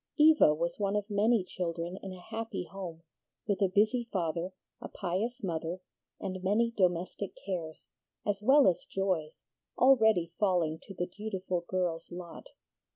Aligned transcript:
Eva 0.19 0.51
was 0.51 0.79
one 0.79 0.95
of 0.95 1.07
many 1.11 1.43
children 1.43 1.95
in 2.01 2.11
a 2.11 2.19
happy 2.19 2.63
home, 2.71 3.03
with 3.45 3.61
a 3.61 3.67
busy 3.67 4.05
father, 4.11 4.51
a 4.81 4.87
pious 4.87 5.43
mother, 5.43 5.79
and 6.19 6.43
many 6.43 6.71
domestic 6.75 7.37
cares, 7.45 7.87
as 8.25 8.41
well 8.41 8.67
as 8.67 8.83
joys, 8.85 9.43
already 9.77 10.31
falling 10.39 10.79
to 10.81 10.95
the 10.95 11.05
dutiful 11.05 11.61
girl's 11.67 12.11
lot. 12.11 12.47